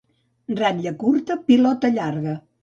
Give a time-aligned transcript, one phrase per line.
[0.59, 2.35] Ratlla curta, pilota llarga.